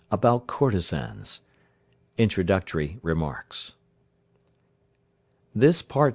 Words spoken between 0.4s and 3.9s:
COURTESANS. INTRODUCTORY REMARKS.